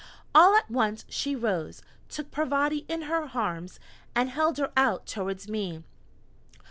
[0.33, 3.79] All at once she rose, took Parvati in her arms,
[4.15, 5.83] and held her out towards me.